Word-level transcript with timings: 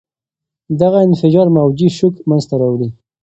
دغه 0.79 0.99
انفجار 1.07 1.47
موجي 1.57 1.87
شوک 1.97 2.15
منځته 2.29 2.55
راوړي. 2.61 2.89